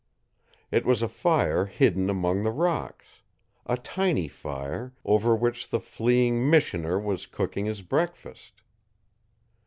[0.71, 3.21] It was a fire hidden among the rocks,
[3.67, 8.63] a tiny fire, over which the fleeing missioner was cooking his breakfast.